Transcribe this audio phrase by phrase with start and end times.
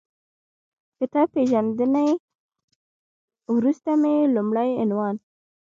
[0.97, 2.07] کتاب پېژندنې
[3.55, 5.15] وروسته مې لومړی عنوان